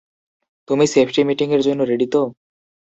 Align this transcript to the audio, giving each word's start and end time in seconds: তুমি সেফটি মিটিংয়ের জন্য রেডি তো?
তুমি 0.69 0.85
সেফটি 0.87 1.21
মিটিংয়ের 1.27 1.61
জন্য 1.61 1.81
রেডি 1.83 2.07
তো? 2.13 2.21